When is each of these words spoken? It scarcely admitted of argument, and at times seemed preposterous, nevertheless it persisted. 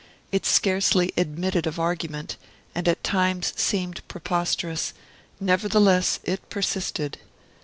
It 0.31 0.47
scarcely 0.47 1.13
admitted 1.15 1.67
of 1.67 1.77
argument, 1.79 2.35
and 2.73 2.87
at 2.87 3.03
times 3.03 3.53
seemed 3.55 4.01
preposterous, 4.07 4.93
nevertheless 5.39 6.19
it 6.23 6.49
persisted. 6.49 7.19